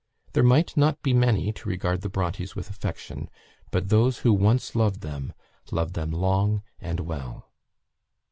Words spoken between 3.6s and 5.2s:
but those who once loved